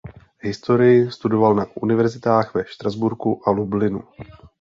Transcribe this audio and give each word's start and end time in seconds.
Historii 0.39 1.11
studoval 1.11 1.55
na 1.55 1.65
univerzitách 1.75 2.53
ve 2.55 2.65
Štrasburku 2.67 3.41
a 3.49 3.51
Lublinu. 3.51 4.03